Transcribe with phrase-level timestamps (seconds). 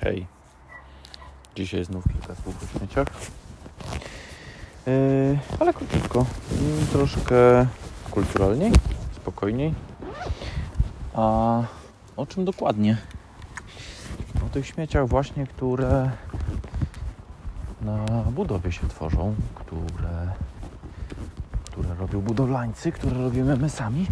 [0.00, 0.26] Hej.
[1.54, 3.06] Dzisiaj znów kilka słów o śmieciach.
[4.86, 6.26] Yy, ale króciutko.
[6.50, 7.66] Yy, troszkę
[8.10, 8.72] kulturalniej,
[9.16, 9.74] spokojniej.
[11.14, 11.62] A
[12.16, 12.96] o czym dokładnie?
[14.46, 16.10] O tych śmieciach właśnie, które
[17.82, 20.32] na budowie się tworzą, które,
[21.64, 24.06] które robią budowlańcy, które robimy my sami.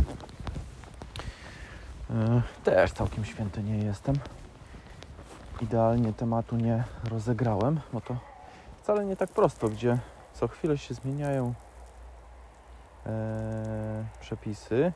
[2.11, 4.17] Yy, też całkiem święty nie jestem
[5.61, 8.17] idealnie tematu nie rozegrałem, bo to
[8.83, 9.99] wcale nie tak prosto, gdzie
[10.33, 11.55] co chwilę się zmieniają
[13.07, 14.93] e, przepisy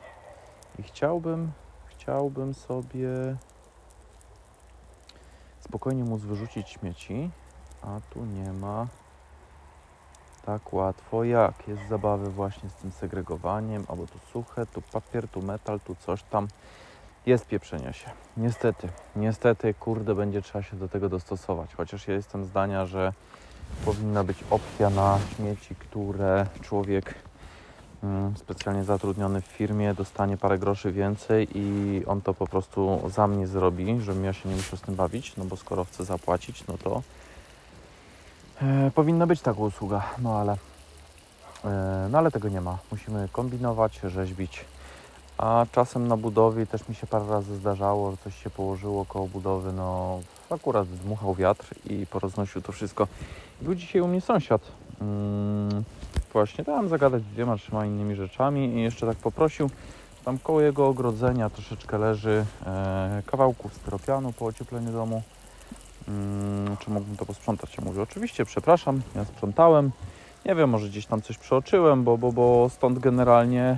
[0.79, 1.51] i chciałbym,
[1.85, 3.09] chciałbym sobie
[5.59, 7.29] spokojnie móc wyrzucić śmieci,
[7.81, 8.87] a tu nie ma
[10.45, 11.67] tak łatwo jak.
[11.67, 16.23] Jest zabawy właśnie z tym segregowaniem, albo tu suche, tu papier, tu metal, tu coś
[16.23, 16.47] tam
[17.25, 18.09] jest pieprzenia się.
[18.37, 21.75] Niestety, niestety, kurde, będzie trzeba się do tego dostosować.
[21.75, 23.13] Chociaż ja jestem zdania, że
[23.85, 27.15] powinna być opcja na śmieci, które człowiek
[28.03, 33.27] mm, specjalnie zatrudniony w firmie dostanie parę groszy więcej i on to po prostu za
[33.27, 36.67] mnie zrobi, żebym ja się nie musiał z tym bawić, no bo skoro chce zapłacić,
[36.67, 37.01] no to
[38.61, 40.57] e, powinna być taka usługa, no ale
[41.65, 42.77] e, no ale tego nie ma.
[42.91, 44.65] Musimy kombinować, rzeźbić
[45.39, 49.27] a czasem na budowie też mi się parę razy zdarzało, że coś się położyło koło
[49.27, 53.07] budowy, no akurat dmuchał wiatr i poroznosił to wszystko.
[53.61, 54.61] Był dzisiaj u mnie sąsiad.
[54.99, 55.83] Hmm,
[56.33, 59.69] właśnie dałem zagadać dwiema, trzema innymi rzeczami i jeszcze tak poprosił,
[60.25, 65.21] tam koło jego ogrodzenia troszeczkę leży e, kawałków styropianu po ociepleniu domu.
[66.05, 67.77] Hmm, czy mógłbym to posprzątać?
[67.77, 69.91] Ja mówię, oczywiście, przepraszam, ja sprzątałem.
[70.45, 73.77] Nie wiem, może gdzieś tam coś przeoczyłem, bo, bo, bo stąd generalnie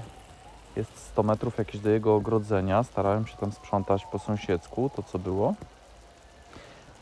[1.12, 2.84] 100 metrów jakieś do jego ogrodzenia.
[2.84, 5.54] Starałem się tam sprzątać po sąsiedzku to, co było.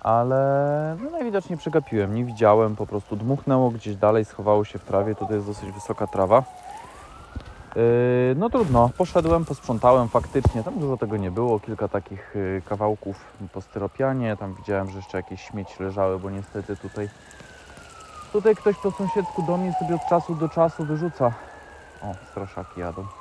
[0.02, 5.16] Ale no, najwidoczniej przegapiłem, nie widziałem, po prostu dmuchnęło gdzieś dalej, schowało się w trawie.
[5.16, 6.44] Tutaj jest dosyć wysoka trawa.
[7.76, 7.82] Yy,
[8.36, 13.62] no trudno, poszedłem, posprzątałem faktycznie, tam dużo tego nie było, kilka takich yy, kawałków po
[13.62, 17.10] styropianie, tam widziałem, że jeszcze jakieś śmieci leżały, bo niestety tutaj
[18.34, 21.34] tutaj ktoś po sąsiedzku do mnie sobie od czasu do czasu wyrzuca.
[22.02, 23.19] O, straszaki jadą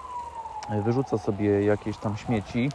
[0.68, 2.70] wyrzuca sobie jakieś tam śmieci,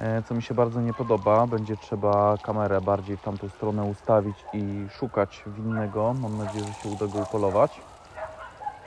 [0.00, 1.46] e, co mi się bardzo nie podoba.
[1.46, 6.14] Będzie trzeba kamerę bardziej w tamtą stronę ustawić i szukać winnego.
[6.14, 7.80] Mam nadzieję, że się uda go upolować,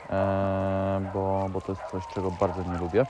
[0.09, 3.05] e, bo, bo to jest coś, czego bardzo nie lubię.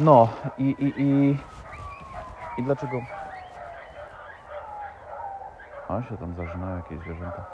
[0.00, 1.38] No i, i, i,
[2.56, 3.02] i dlaczego...
[5.88, 7.44] A, się tam zażynają jakieś zwierzęta.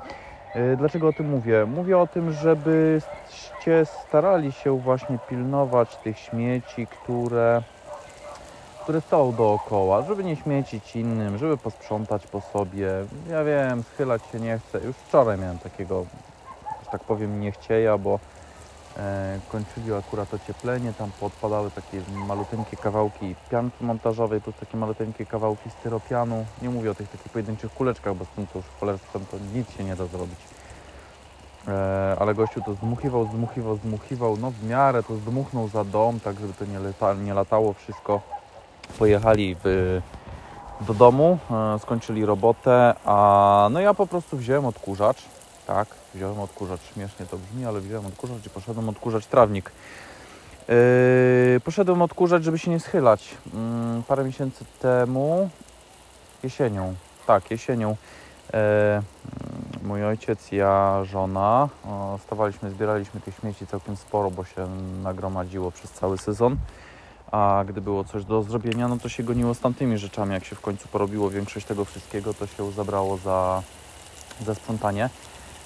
[0.54, 1.66] E, dlaczego o tym mówię?
[1.66, 7.62] Mówię o tym, żebyście starali się właśnie pilnować tych śmieci, które,
[8.82, 12.88] które są dookoła, żeby nie śmiecić innym, żeby posprzątać po sobie.
[13.30, 14.80] Ja wiem, schylać się nie chcę.
[14.86, 16.04] Już wczoraj miałem takiego,
[16.84, 18.18] że tak powiem, niechcieja, bo
[19.48, 26.46] kończyli akurat ocieplenie, tam podpadały takie maluteńkie kawałki pianki montażowej, plus takie maluteńkie kawałki styropianu.
[26.62, 29.70] Nie mówię o tych takich pojedynczych kuleczkach, bo z tym to już cholerstwem to nic
[29.70, 30.38] się nie da zrobić.
[31.68, 36.40] E, ale gościu to zdmuchiwał, zdmuchiwał, zdmuchiwał, no w miarę to zdmuchnął za dom, tak
[36.40, 38.20] żeby to nie, nie latało wszystko.
[38.98, 40.00] Pojechali w,
[40.80, 45.39] do domu, e, skończyli robotę, a no ja po prostu wziąłem odkurzacz,
[45.74, 49.72] tak, wziąłem odkurzacz, śmiesznie to brzmi, ale wziąłem odkurzacz i poszedłem odkurzać trawnik.
[50.68, 53.34] Yy, poszedłem odkurzać, żeby się nie schylać.
[53.46, 55.50] Yy, parę miesięcy temu,
[56.42, 56.94] jesienią,
[57.26, 57.96] tak, jesienią,
[58.52, 58.58] yy,
[59.82, 64.66] mój ojciec, ja, żona, o, stawaliśmy, zbieraliśmy tych śmieci całkiem sporo, bo się
[65.02, 66.56] nagromadziło przez cały sezon.
[67.32, 70.32] A gdy było coś do zrobienia, no to się goniło z tamtymi rzeczami.
[70.32, 73.62] Jak się w końcu porobiło większość tego wszystkiego, to się zabrało za,
[74.46, 75.10] za sprzątanie.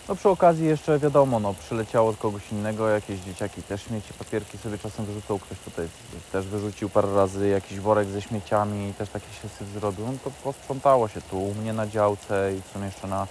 [0.08, 4.58] No przy okazji jeszcze wiadomo, no przyleciało od kogoś innego, jakieś dzieciaki też śmieci, papierki
[4.58, 5.88] sobie czasem wyrzucał, ktoś tutaj
[6.32, 10.12] też wyrzucił parę razy jakiś worek ze śmieciami i też taki się syf zrobił, no
[10.24, 13.26] to posprzątało się tu u mnie na działce i w sumie jeszcze na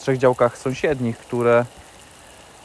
[0.00, 1.64] trzech działkach sąsiednich, które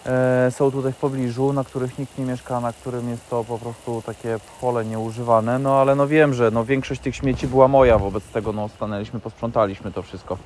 [0.06, 3.58] e, są tutaj w pobliżu, na których nikt nie mieszka, na którym jest to po
[3.58, 7.98] prostu takie pole nieużywane, no ale no wiem, że no większość tych śmieci była moja,
[7.98, 10.38] wobec tego no stanęliśmy, posprzątaliśmy to wszystko.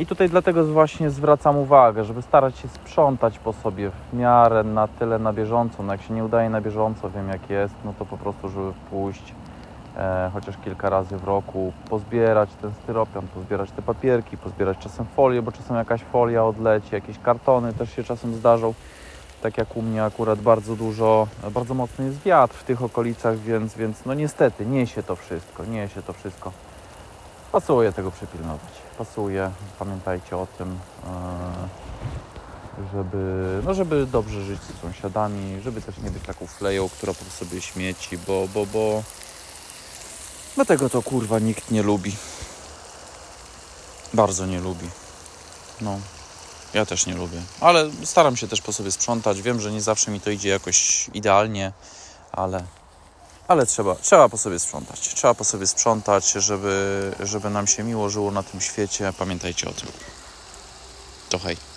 [0.00, 4.88] I tutaj dlatego właśnie zwracam uwagę, żeby starać się sprzątać po sobie w miarę na
[4.88, 5.82] tyle na bieżąco.
[5.82, 8.72] No jak się nie udaje na bieżąco, wiem jak jest, no to po prostu, żeby
[8.90, 9.34] pójść
[9.96, 15.42] e, chociaż kilka razy w roku, pozbierać ten styropian, pozbierać te papierki, pozbierać czasem folię,
[15.42, 18.74] bo czasem jakaś folia odleci, jakieś kartony też się czasem zdarzą.
[19.42, 23.74] Tak jak u mnie akurat bardzo dużo, bardzo mocny jest wiatr w tych okolicach, więc,
[23.74, 26.52] więc no niestety niesie to wszystko, niesie to wszystko.
[27.52, 28.70] Pasuje tego przypilnować.
[28.98, 31.68] Pasuje, pamiętajcie o tym, e,
[32.92, 37.24] żeby, no żeby dobrze żyć z sąsiadami, żeby też nie być taką fleją, która po
[37.24, 39.02] sobie śmieci, bo, bo, bo,
[40.56, 42.16] bo tego to kurwa nikt nie lubi.
[44.14, 44.88] Bardzo nie lubi.
[45.80, 45.98] No.
[46.74, 49.42] Ja też nie lubię, ale staram się też po sobie sprzątać.
[49.42, 51.72] Wiem, że nie zawsze mi to idzie jakoś idealnie,
[52.32, 52.64] ale,
[53.48, 55.00] ale trzeba, trzeba po sobie sprzątać.
[55.00, 59.12] Trzeba po sobie sprzątać, żeby, żeby nam się miło żyło na tym świecie.
[59.18, 59.88] Pamiętajcie o tym.
[61.28, 61.67] To hej.